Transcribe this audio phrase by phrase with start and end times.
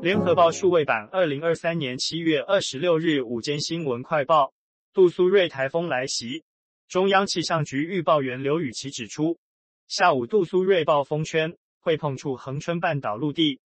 [0.00, 4.54] 联合报数位版，二零二三年七月二十六日午间新闻快报：
[4.92, 6.44] 杜苏芮台风来袭。
[6.88, 9.36] 中央气象局预报员刘雨琦指出，
[9.88, 13.60] 下午杜苏芮暴风圈会碰触恒春半岛陆地，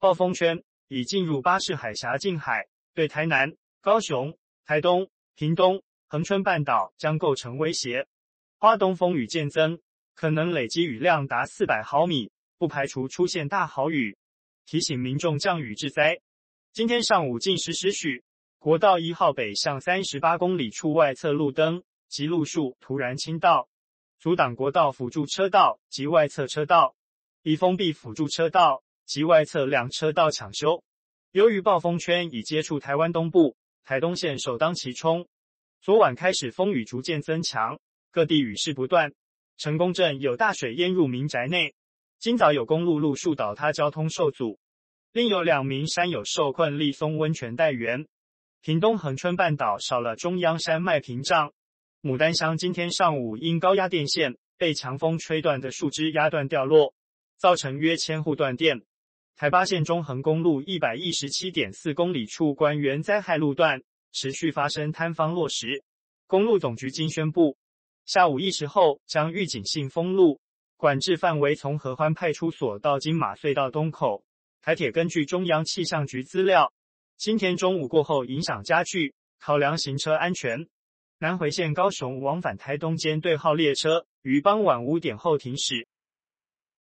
[0.00, 8.08] 暴风圈已进入巴士海峡近海，对台南、高雄、台东、屏东、恒春半岛将构成威胁。
[8.58, 9.78] 花东风雨渐增，
[10.16, 14.16] 可能累积雨量达四百毫米，不排除出现大豪雨。
[14.66, 16.20] 提醒民众降雨致灾。
[16.72, 18.24] 今天上午近十时许，
[18.58, 23.68] 国道一号北向三十八公里处外侧路灯及路树突然倾倒，
[24.18, 26.96] 阻挡国道辅助车道及外侧车道，
[27.42, 30.82] 已封闭辅助车道及外侧两车道抢修。
[31.30, 35.28] 由于暴风圈已接触台湾东部，台东县首当其冲。
[35.80, 37.78] 昨晚开始风雨逐渐增强，
[38.10, 39.12] 各地雨势不断。
[39.58, 41.75] 成功镇有大水淹入民宅内。
[42.18, 44.58] 今早有公路路树倒塌，交通受阻；
[45.12, 48.06] 另有两名山友受困立松温泉待援。
[48.62, 51.52] 屏东恒春半岛少了中央山脉屏障。
[52.02, 56.94] 牡丹乡今天上午因高压电线被强风吹断的树枝压断掉落，
[57.36, 58.80] 造成约千户断电。
[59.36, 63.82] 台八线中横公路一百一十七点四公里处关原灾害路段
[64.12, 65.84] 持续发生坍方落石，
[66.26, 67.56] 公路总局经宣布，
[68.06, 70.40] 下午一时后将预警性封路。
[70.76, 74.24] 管制范围从合欢派出所到金马隧道东口。
[74.60, 76.72] 台铁根据中央气象局资料，
[77.16, 80.68] 今天中午过后影响加剧，考量行车安全，
[81.18, 85.88] 南回线高雄往返台东间对号列车于傍晚五点后停驶。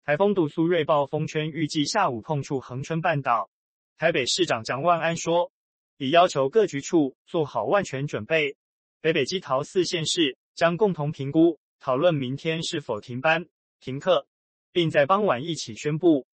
[0.04, 3.50] 台风杜苏芮暴风圈预计下午碰触恒春半岛。
[3.98, 5.52] 台北市长蒋万安说，
[5.98, 8.58] 已要求各局处做好万全准备。
[9.00, 13.46] 北北基桃四县市将共同评估，讨论明天是否停班。
[13.86, 14.26] 停课，
[14.72, 16.26] 并在傍晚一起宣布。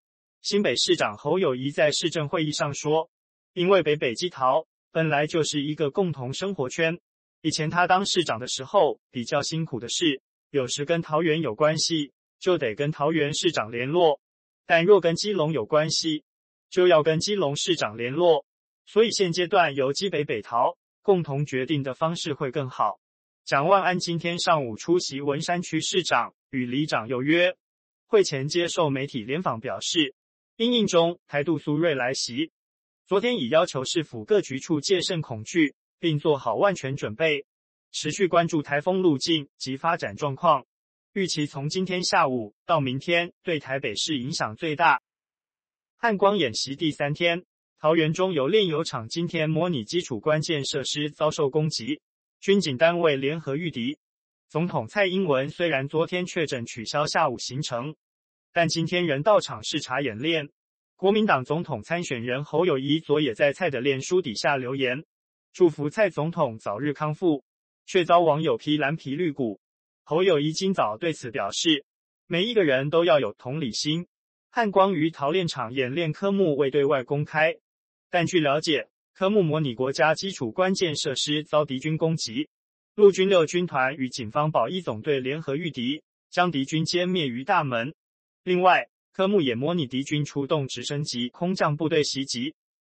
[0.40, 3.10] 新北市长侯友谊在市政会议上说
[3.54, 6.96] ：“因为北北基桃本来就是一个共同生活圈，
[7.42, 10.20] 以前他当市长的时候比较辛苦的是，
[10.50, 14.20] 有时跟桃园有关系，就得跟桃园市长联络；
[14.64, 16.22] 但若跟基隆有关系，
[16.70, 18.46] 就要跟基隆市长联络。
[18.86, 23.00] 所以现阶段由基北北桃共同决定的方式会更好。”
[23.44, 27.56] 蒋万安今天上午出席文山区市长与里长有约
[28.06, 30.14] 会前接受媒体联访，表示，
[30.56, 32.52] 因应中台杜苏芮来袭，
[33.06, 37.44] 昨天已要求市府各局处戒慎恐惧，并做好万全准备，
[37.90, 40.66] 持续关注台风路径及发展状况，
[41.12, 45.00] 预期从今天下午到明天对台北市影响最大。
[45.96, 47.44] 汉光演习第三天，
[47.80, 52.00] 桃园中油炼油厂今天模拟基础关键设施遭受攻击，
[52.40, 53.98] 军警单位联合御敌。
[54.48, 57.94] 总统蔡英文虽然昨天确诊取消下午行程，
[58.50, 60.48] 但今天仍到场视察演练。
[60.96, 65.04] 国民党总统参选人侯友谊昨也在蔡的脸书底下留言，
[65.52, 67.44] 祝福蔡总统早日康复，
[67.84, 69.60] 却遭网友批蓝皮绿骨。
[70.02, 71.84] 侯友谊今早对此表示，
[72.26, 74.06] 每一个人都要有同理心。
[74.48, 77.54] 汉光于桃炼厂演练科目未对外公开，
[78.08, 78.88] 但据了解，
[79.20, 82.48] 科目模拟国家基础关键设施遭敌军攻击。
[82.94, 87.94] 陆军六军团与警方保一总队联合御敌，将敌军歼灭于大门。
[88.44, 92.54] 另外，科目也模拟敌军出动直升机、空降部队袭击。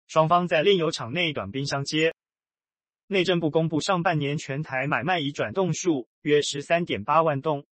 [0.08, 2.14] 双方在炼油厂内短兵相接。
[3.06, 7.64] 内政部公布上半年全台买卖已转动数约十三点八万栋，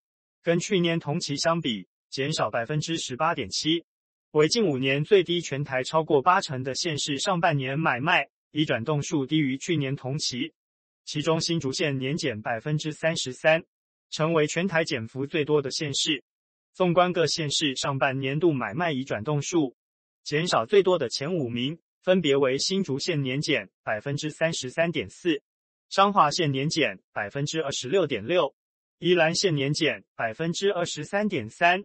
[0.42, 3.84] 跟去年同期相比减少百分之十八点七，
[4.30, 5.42] 为近五年最低。
[5.42, 10.52] 全台超过八成的县市上半年买卖移转动数低于去年同期。
[11.04, 13.64] 其中新竹县年减百分之三十三，
[14.10, 16.22] 成为全台减幅最多的县市。
[16.74, 19.74] 纵观各县市上半年度买卖移转动数，
[20.22, 25.42] 减少最多的前五名分别为新竹县年减百分之三十三点四，
[25.88, 28.54] 彰化县年减百分之二十六点六，
[28.98, 31.84] 宜兰县年减百分之二十三点三，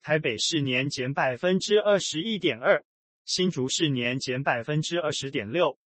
[0.00, 2.82] 台北市年减百分之二十一点二，
[3.26, 5.78] 新竹市年减百分之二十点六。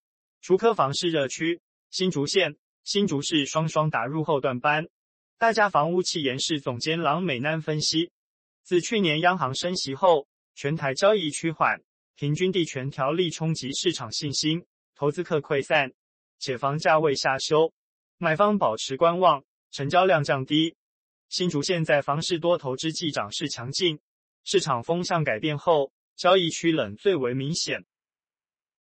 [0.46, 1.60] 竹科房市热区，
[1.90, 2.54] 新竹县。
[2.84, 4.86] 新竹市双双打入后段班，
[5.38, 8.12] 大家房屋企研室总监郎美南分析，
[8.62, 11.82] 自去年央行升息后，全台交易趋缓，
[12.14, 14.64] 平均地权条例冲击市场信心，
[14.94, 15.92] 投资客溃散，
[16.38, 17.72] 且房价位下修，
[18.16, 19.42] 买方保持观望，
[19.72, 20.76] 成交量降低。
[21.28, 23.98] 新竹县在房市多头之际涨势强劲，
[24.44, 27.84] 市场风向改变后，交易趋冷最为明显。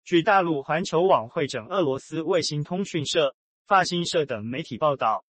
[0.05, 3.35] 据大陆环球网会诊俄罗斯卫星通讯社。
[3.65, 5.25] 法新社等媒体报道，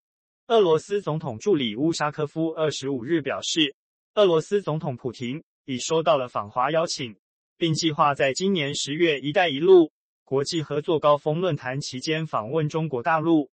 [0.48, 3.74] 俄罗斯总统助理乌沙科夫二十五日表示，
[4.16, 7.16] 俄罗斯总统普京已收到了访华邀请，
[7.56, 9.94] 并计划在今年十月“一带一路”
[10.25, 13.50] 国际合作高峰论坛期间访问中国大陆。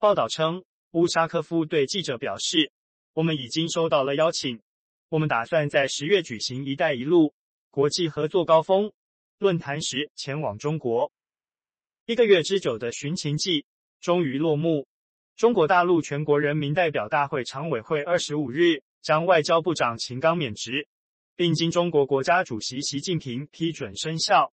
[0.00, 2.72] 报道称，乌沙科夫对记者表示
[3.14, 4.60] ：“我们已经收到了邀请，
[5.08, 7.32] 我们打算在十月举行‘一带一路’
[7.70, 8.90] 国际合作高峰
[9.38, 11.12] 论坛时前往中国。”
[12.06, 13.64] 一个月之久的寻秦记
[14.00, 14.86] 终于落幕。
[15.36, 20.86] 中国大陆全国人民代表大会常委会二十五日将外交部长秦刚免职。
[21.36, 24.52] 并经中国国家主席习近平批准生效。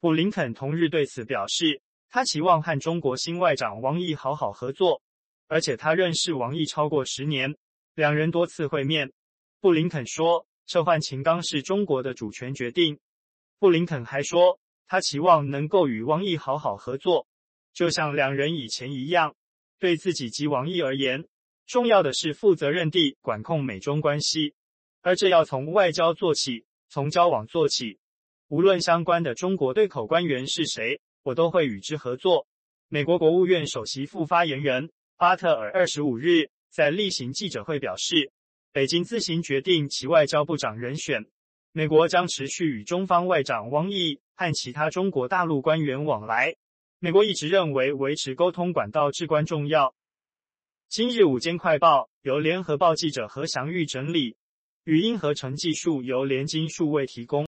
[0.00, 5.02] 布林肯同日对此表示，他期望和中国新外长王毅好好合作，
[5.46, 7.54] 而且他认识王毅超过十年，
[7.94, 9.12] 两人多次会面。
[9.60, 12.98] 布林肯说，撤换秦刚是中国的主权决定。
[13.62, 17.28] 布林肯还说，他期望能够与王毅好好合作，
[17.72, 19.36] 就像两人以前一样。
[19.78, 21.28] 对自己及王毅而言，
[21.64, 24.54] 重要的是负责任地管控美中关系。
[25.00, 28.00] 而这要从外交做起，从交往做起。
[28.48, 32.48] 无论相关的中国对口官员是谁，我都会与之合作。
[32.88, 38.32] 美国国务院首席副发言人巴特尔二十五日在例行记者会表示，
[38.72, 41.24] 北京自行决定其外交部长人选，
[41.74, 46.54] 美国将持续与中方外长汪毅和其他中国大陆官员往来。
[46.98, 49.94] 美国一直认为维持沟通管道至关重要。
[50.90, 54.36] 今日午间快报由联合报记者何祥玉整理。
[54.84, 57.46] 语音合成技术由联金数位提供。